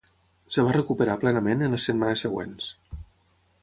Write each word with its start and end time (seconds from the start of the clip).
Es 0.53 0.57
va 0.67 0.73
recuperar 0.77 1.19
plenament 1.25 1.63
en 1.67 1.77
les 1.77 1.87
setmanes 1.91 2.27
següents. 2.29 2.75